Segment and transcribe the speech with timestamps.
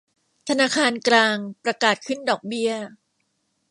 [0.47, 2.71] ธนาคารกลางประกาศขึ้นดอกเบี้ย